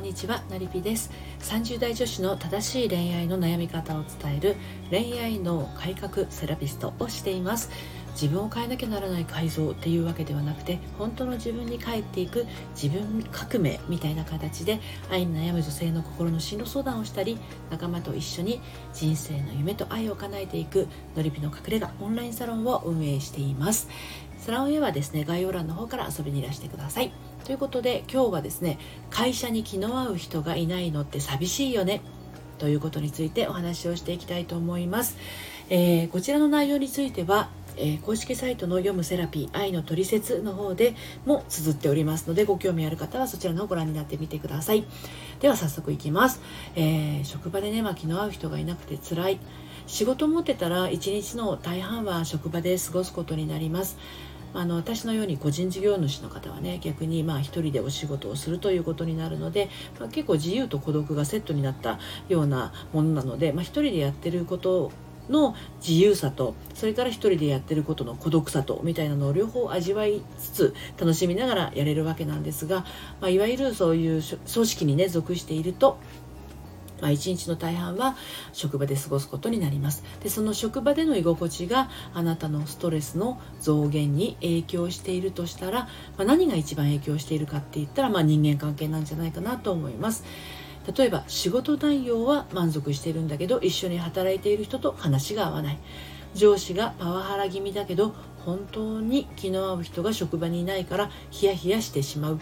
[0.00, 1.10] んにちはのりぴです。
[1.40, 4.56] 30代女子の正しい恋愛の悩み方を伝える
[4.88, 7.70] 恋愛の改革セラピストをしています。
[8.12, 12.44] 自分を変えなきゃならない改造っていうわけではなくて本当の自分に帰っていく
[12.74, 17.38] 自分革命みたいな形で愛に悩む女性の心の進路相談をしたり
[17.70, 18.60] 仲間と一緒に
[18.92, 23.88] 人生の夢と愛を叶えていくのりぴの隠れ家オンラインサロンを運営しています。
[24.38, 27.12] サロンへはですね概要欄の方から遊びにいらしてください。
[27.44, 28.78] ということで今日はですね
[29.10, 32.00] 会社に気の合う人がいないのって寂しいよね
[32.58, 35.16] ということについてお話をしていきたいと思います、
[35.70, 44.84] えー、こちらの内容についてはえー、公式サイトの読むセラピー愛のトリセツの方でも綴っておりますのでご興味ある方はそちらの方をご覧になってみてください。
[45.40, 46.40] では早速いきます、
[46.76, 49.38] えー、職場でね、まあ、気の合う人がいなくて辛い。
[49.86, 53.96] 仕事持ってたら一日の大半は職場で過ごすことになります。
[54.54, 61.98] あの私のように個人事業主の方はね逆にまあ一人でお仕事をするということになるので、まあ、結構自由と孤独がセットになった
[62.28, 64.90] ようなものなので、まあ、一人でやってること
[65.28, 65.54] の
[65.86, 72.84] 自由さとそれから一人でやってることの孤独さとみたいなのを両方味わいつつ楽しみながらやれるわけなんですが、
[73.20, 75.98] まあ、いわゆるそういう組織にね属していると
[77.00, 78.16] まあ、一日の大半は
[78.52, 80.04] 職場で過ごすことになります。
[80.22, 90.24] でその職場での居心地があなたのストレスの増減に影響しているとしたら、まあ、何が一番影響しているかって言ったら、まあ、人間関係なんじゃないかなと思います。
[90.96, 95.78] 例えば仕事内容は満足しているんだけど一緒に働いている人と話が合わない。
[96.34, 98.14] 上司がパワハラ気味だけど
[98.44, 102.40] 本当に気の合う人が職場にいないからヒヤヒヤしてしまう。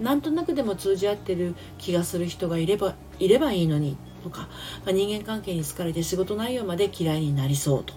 [0.00, 4.48] なんとなくでも通じ合ってる気がする人がいればいればいいのにとか、
[4.84, 7.94] まあ、人間関係に疲れて仕事内容まで嫌いになりそうと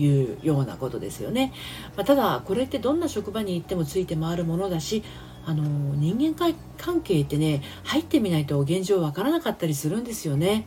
[0.00, 1.52] いうようなことですよね、
[1.96, 5.02] まあ、ただこれってどんな職場に行ってもついて回るものだし
[5.50, 5.64] あの
[5.96, 10.66] 人間関係ってね入ってみないと現状わからなかったりするんですよね。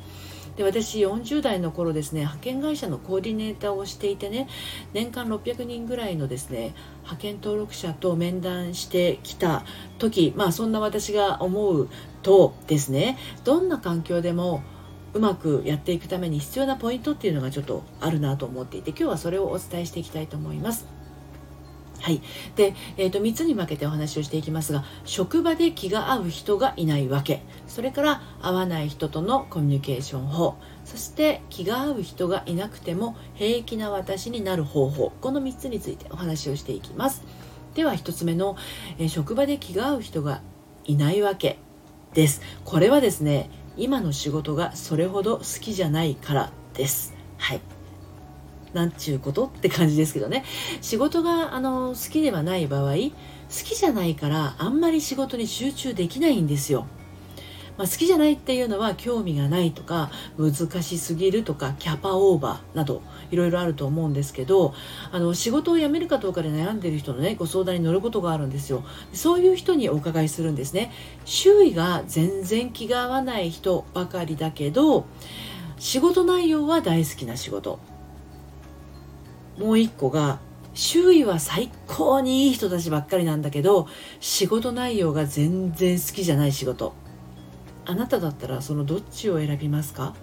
[0.58, 4.47] で私40代の頃ですね派遣会社のコーディネーターをしていてね
[4.94, 9.63] 年間600人ぐらいのですね派遣登録者と面談してきた
[9.97, 11.90] 時まあそんな私が思う
[12.22, 14.62] とですねどんな環境でも
[15.13, 21.03] うまくやっていくために必要なポイントっていうのがちょっとあるなと思っていて今日はそれをお伝えしていきたいと思います。
[22.03, 22.22] はい、
[22.58, 27.44] で、えーと、3つに分けてお話をしていきますが職場で気が合う人がいないわけ。
[27.66, 30.56] それから合わない人とのコミュニケーション法。
[30.84, 35.14] そして気が合う人がいなくても平気な私になる方法。
[35.22, 37.24] この3つについてお話をしていきます。
[37.74, 38.58] では1つ目の、
[38.97, 40.41] えー、職場で気が合う人が
[40.84, 41.58] いないわけ
[42.14, 42.41] です。
[42.66, 47.14] これはですね今の仕事がそれほど好きじゃないからです。
[47.38, 47.72] はい。
[48.73, 49.45] なんちゅうこと？
[49.45, 50.44] って感じですけどね。
[50.81, 53.00] 仕事があの好きではない場合好
[53.63, 56.88] きじゃないからあんまり仕事に集中できないんですよ。
[57.75, 60.53] まあ、好きじゃないっていうのは興味がないとか難
[60.84, 63.01] しすぎるとかキャパオーバーなど
[63.31, 64.75] いろいろあると思うんですけど
[65.11, 68.84] あの仕事を辞めるかどうかで悩んでる人のねご相談に乗ることがあるんですよ。
[69.11, 70.91] そういう人にお伺いするんですね。
[71.25, 75.07] 周囲が全然気が合わない人ばかりだけど
[75.79, 77.79] 仕事内容は大好きな仕事。
[79.58, 80.40] もう一個が
[80.74, 83.88] 周囲は最高にいい人たちばっかりなんだけど
[84.19, 86.94] 仕事内容が全然好きじゃない仕事。
[87.86, 90.16] あなただったらそのどっちを選びますか？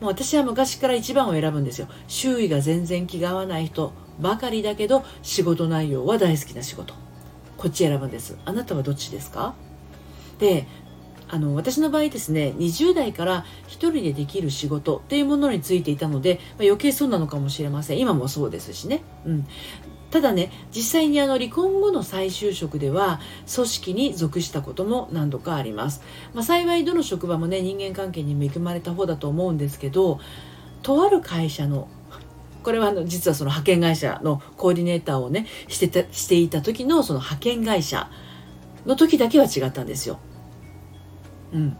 [0.00, 1.88] もう私は昔から一番を選ぶんですよ。
[2.08, 6.94] 周囲が全然気が合わない人ばかりだけど仕事内容は大好きな仕事。
[7.56, 8.36] こっち選ぶんです。
[8.44, 9.54] あなたはどっちですか？
[10.38, 10.66] で
[11.28, 17.98] あの私の場合ですね20代から1人でできる仕事っていうものについていたので、まあ、余計そうなのかもしれません。
[17.98, 19.46] 今もそうですしね、うん、
[20.10, 23.20] ただね実際にあの離婚後の再就職では
[23.52, 26.02] 組織に属したことも何度かあります、
[26.34, 30.20] まあ、幸いどの職場もね人間関係に恵まれた方だと思うんですけど
[30.82, 31.88] とある会社の
[32.62, 38.10] これはあの実はその派遣会社のコーディネーターをねしてたしていた時のその派遣会社
[38.86, 40.18] の時だけは違ったんですよ。
[41.52, 41.76] うん、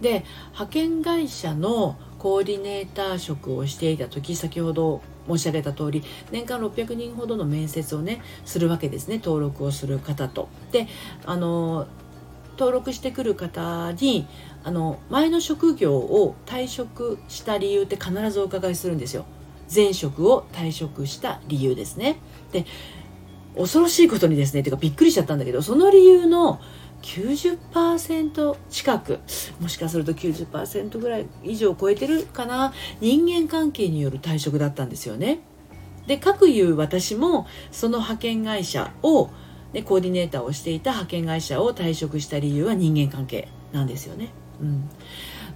[0.00, 6.02] で派遣会社のコーディネーター職をしていた時先ほど申し上げた通り
[6.32, 10.48] 年間600人ほどの面接をねするわけですね登録をする方と。
[10.72, 10.88] で
[11.24, 11.86] あの
[12.58, 14.26] 登録してくる方に
[14.64, 19.26] あの前の職業を退職した理由って必ずお伺いするんですよ。
[19.72, 22.18] 前職を退職した理由ですね。
[22.50, 22.64] で
[23.56, 26.60] 恐ろしいことにですねてかびっくりしちゃったんだけどその理由の
[27.02, 29.20] 90%近く
[29.60, 32.72] もしかすると90%ぐらい以上超えてるかな？
[33.00, 35.40] 人間関係による退職だったんですよね。
[36.06, 39.30] で各いう私もその派遣会社を
[39.72, 44.30] でコーディネーターをしていた派遣会社を退職した理由は人間関係なんですよね。
[44.60, 44.88] うん、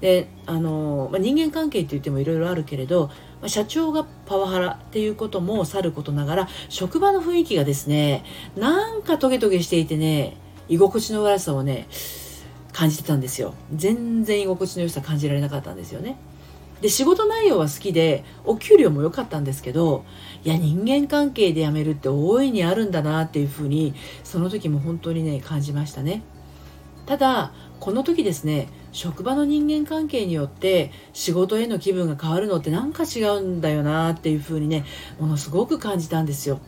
[0.01, 3.09] であの、まあ、人間関係って言ってもいろいろあるけれど、
[3.41, 8.23] まあ、社長がパワハラっていうこともさることながら職場の雰囲気がですね
[8.57, 10.37] なんかトゲトゲしていてね
[10.73, 11.87] 居心地の悪さをね
[12.73, 13.53] 感じてたんですよ。
[13.75, 16.17] 全然居心地の良さ感じられなかったんですよね。
[16.81, 20.05] で仕事内容は好きでお給料も良かったんですけど
[20.45, 26.23] いや人間関係で辞めるって大いにあるんだなっていうふうにその時も本当にね感じましたね。
[27.07, 34.85] ただこの時ですね職場の人間関係によって仕事への気分が変わるのってなんか違うんだよなっていうふうにね
[35.21, 36.61] ものすごく感じたんですよ。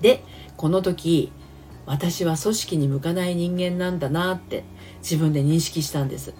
[0.00, 0.24] で
[0.56, 1.30] この時
[1.90, 4.62] 私は組織に向かない人間なんだなって
[5.02, 6.34] 自分で認識したんです。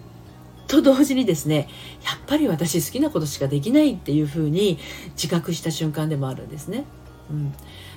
[0.69, 1.69] と同時にですね
[2.05, 4.79] やっぱり私好きなことしかできないっていうふうに
[5.15, 6.85] 自覚した瞬間でもあるんですね、
[7.29, 7.53] うん、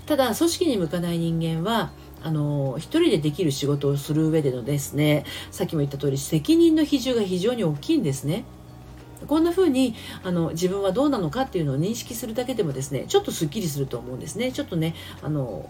[0.08, 1.92] ただ組織に向かない人間は
[2.24, 8.46] あの一人でできる仕事をする上でのですねさっきも言った通り責任の比重が非常に大きいんですね。
[9.28, 14.52] こんな風にあの自分はどうなのかっていうのを認識するだけでもですねちょっとすっきりすると思うんですね。
[14.52, 15.70] ちょっとねあの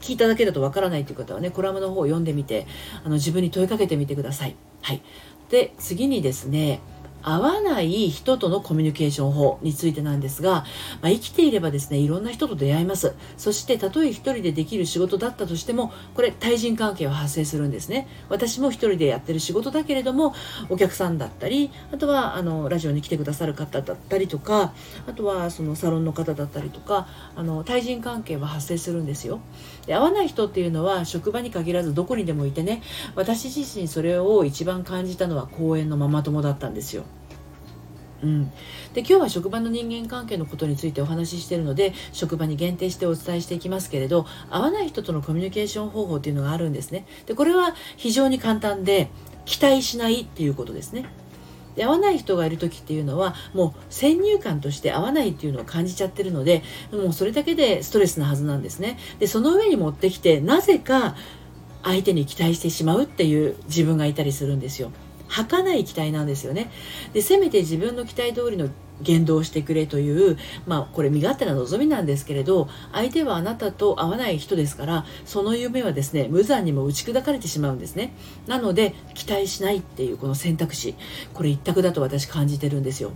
[0.00, 2.66] 聞いただけだとわからないという方はねコラムの方を読んでみて
[3.04, 4.56] あの自分に問いかけてみてください。
[4.82, 5.02] はい、
[5.50, 6.80] で次にですね
[7.26, 10.64] 合わない人とのコミュニケーション法についてなんですが、
[11.02, 13.16] まあ、生きていればですねいろんな人と出会います。
[13.36, 18.06] そしてたとえ一人でできる仕事だったとしてもこれ対人関係は発生するんですね。
[18.28, 20.36] 私も一人でやってる仕事だけれども
[20.68, 24.72] お客さんだったりあとはあのラジオに来てくださる方だったりとか
[25.08, 29.40] あとはそのサロンの方だったりとかあの対人関係は発生するんですよ。
[29.86, 32.82] で合わない人っていうのは職場に限らずどこにでもいてね
[33.16, 37.02] 私自身それを一番感じたのは公園のママ友だったんですよ。
[38.26, 38.50] うん、
[38.92, 47.06] で今日は職場の人間関係のことについてお話ししているので職場に限定してお伝えしていきますけれど合わない人とのコミュニケーション方法っていうのがあるんですね。
[47.26, 49.10] でこれは非常に簡単で
[49.44, 51.06] 期待しないっていうことですね。
[51.76, 58.98] で合わない人がいる時っていうのはもう先入観として合わないっていうのを感じちゃってるのでもうそれだけでストレスなはずなんですね。
[59.20, 61.14] でその上に持ってきてなぜか
[61.84, 64.90] 相手に期待してしまうっていう自分がいたりするんですよ。
[65.28, 66.70] 儚い期待なんですよね。
[67.12, 68.68] でせめて自分の期待通りの
[69.02, 78.14] 言動をしてくれというまあこれ身勝手な望みなんですけれど相手はあなたと合わない人ですからその夢はですね無残にも打ち砕かれてしまうんですね。
[78.46, 80.94] なので期待しないっていうこの選択肢。
[81.34, 83.12] これ一択だと私感じてるんですよ。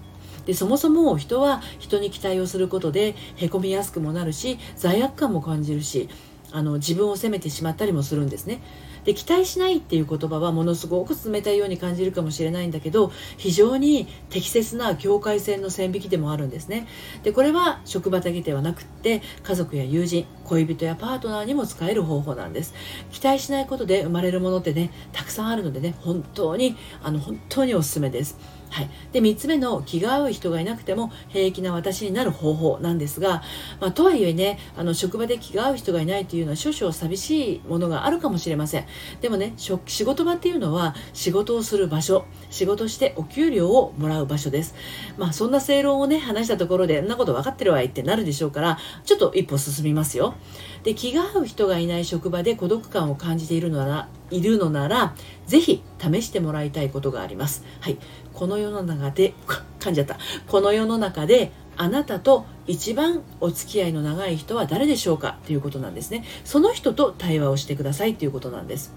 [0.47, 6.09] でそもそも人は人に期待をすることでへこみやすくもなるし罪悪感も感じるし
[6.53, 8.61] あの自分を責めてしまったりもするんですね。
[9.05, 16.87] で期待しないっていう言葉はものすごく冷たいように感じるかもしれないんだけど非常に適切な境界線の線引きでもあるんですね。
[17.23, 22.75] でこれは職場だけではなくって家族や友人恋人やパートナーにも使える方法なんです。
[23.11, 28.60] 期待しないことで生まれるものってねたくさんあるのでね本当にあの本当におすすめです。
[28.71, 33.43] はい、で3つ目の気が合う人がいなくても平気な私になる方法なんですが、
[33.81, 38.87] まあ、とはいえねあの職場で気が合う人がいないというのは少々寂しいものがあるかもしれません。
[39.21, 44.75] でもね仕事場っていうのは仕事をする場所仕事してお給料をもらう場所です。
[45.19, 50.35] まあそんな正論をね話したところでんなこと分かってるわいってなるでしょうからちょっと一歩進みますよ。
[50.83, 55.15] で気が合う人がいない職場で孤独感を感じているのならいるのなら
[55.47, 57.65] ぜひ試してもらいたいことがあります。
[57.81, 57.99] はい。
[58.33, 59.35] この世の中で
[59.81, 60.19] 噛んじゃった。
[60.49, 66.25] この世の中であなたと一番お付き合いの長い人は誰でしょうかということなんですね。
[66.45, 68.93] その人と対話をしてくださいということなんです。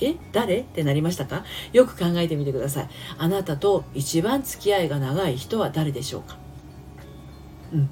[0.00, 0.16] え？
[0.32, 0.58] 誰？
[0.60, 1.44] ってなりましたか？
[1.72, 2.88] よく考えてみてください。
[3.18, 6.36] あなたと一番付き合いが長い人は誰でしょうか？
[7.72, 7.90] うん。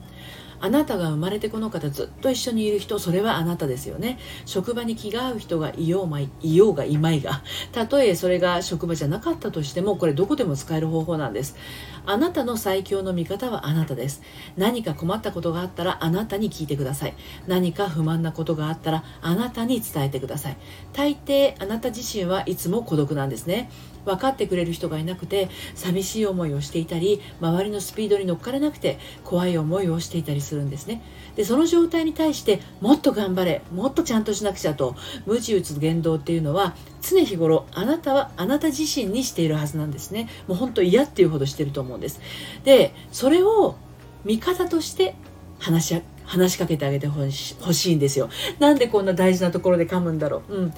[0.63, 4.19] あなたが生まれてこの方ずっと一緒にいる人それはあなたですよね。
[4.47, 7.43] 職場に気が合う人がいようまいいようがいまいが。
[7.73, 11.57] たとえそれが職場じゃなかったとしてもこれどこでも使える方法なんです。
[12.05, 14.23] あなたの最強の味方はあなたです。
[14.57, 17.15] 何か困ったことがあったらあなたに聞いてください。
[17.47, 20.57] 何か不満なことがあったらあなたに伝えてください。
[20.93, 23.71] 大抵あなた自身はいつも孤独なんですね。
[24.05, 31.03] 分かってくれる人がいなくて寂しい思いをしていたり周りのスピードに乗っかれなくて怖い思いをしていたりするんですね。
[31.37, 40.29] でその状態に対してもっと頑張れもっとちゃんとしなくちゃと鞭打つ言動っていうのは常日頃あなたはあなた自身にしているはずなんですね。
[40.47, 42.21] もう本当嫌っていうほどしてると思思うんです。
[42.65, 43.77] でそれを
[44.25, 45.15] 味方として
[45.59, 48.31] 話し話しかけてあげてほしいんですよ。
[48.59, 50.55] なんでこんな大事なところで噛むんだろう。
[50.55, 50.75] うん。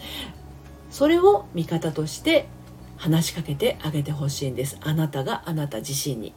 [0.91, 2.47] それを味方として
[2.97, 4.79] 話しかけてあげてほしいんです。
[4.81, 6.33] あなたがあなた自身に、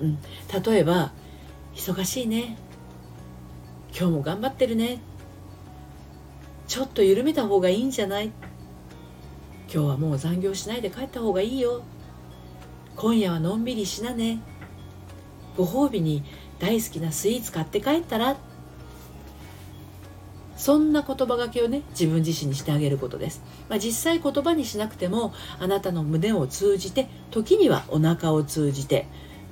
[0.00, 0.18] うん、
[0.64, 1.12] 例えば
[1.74, 2.56] 「忙しいね」
[3.98, 5.00] 「今日も頑張ってるね」
[6.68, 8.30] 「ちょっと緩めた方がいいんじゃない?」
[9.72, 11.82] 今日はもう残業しないで帰った方がいいよ。
[12.96, 14.40] 今夜はのんびりしなね。
[15.56, 16.24] ご褒美に
[16.58, 18.36] 大好きなスイーツ買って帰ったら。
[20.56, 29.06] そんな言葉がけをね自分自身にしてあげることです、まあ、実際言葉にしなくてもあなたの胸を通じて時にはお腹を通じて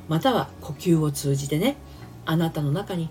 [0.08, 1.76] または呼吸を通じてね
[2.24, 3.10] あなたの中に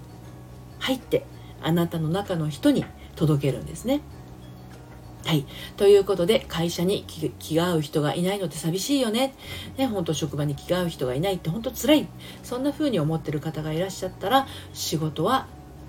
[0.79, 1.25] 入って
[1.61, 2.83] あなたの中の人に
[3.15, 4.01] 届けるんですね。
[5.25, 5.45] はい。
[5.77, 7.05] ということで、会社に
[7.39, 9.33] 気が合う人がいないのって寂しいよね。
[9.77, 12.07] ね、本当職場に気が合う人がいないって本当辛い。
[12.43, 15.47] そんな風に思ってる方がいらっしゃったら、仕事は、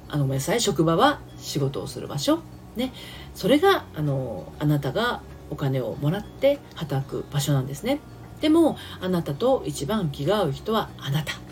[0.08, 2.40] あの、ごめんなさい、職場は仕事をする場所。
[2.76, 2.92] ね。
[3.34, 7.98] それが、あの、あなたがお金をもらって働く場所なんですね。
[8.40, 11.43] でも、あなたと一番気が合う人はあなた。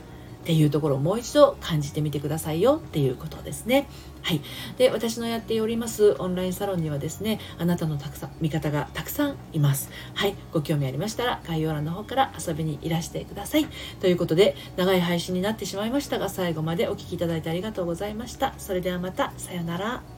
[0.42, 3.88] っていうところをもう一度感じてみてくださいよっていうことですね。
[4.22, 4.40] はい。
[4.76, 9.90] で、私のやっておりますオンラインサロンにはですね、あなたのたくさん、味方がたくさんいます。
[10.14, 10.34] はい。
[10.52, 13.66] ご興味ありましたら、概要欄の方から遊びにいらしてください。
[14.00, 18.54] ということで、長い配信になってしまいましたが、最後までお聴きいただいてありがとうございました。
[18.58, 20.11] それではまた、さようなら。